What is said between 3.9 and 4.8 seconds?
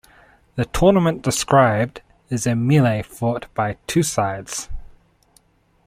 sides.